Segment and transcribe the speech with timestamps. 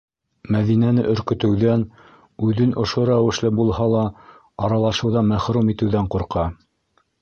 [0.53, 1.83] Мәҙинәне өркөтөүҙән,
[2.49, 4.09] үҙен ошо рәүешле булһа ла
[4.69, 6.53] аралашыуҙан мәхрүм итеүҙән ҡурҡа.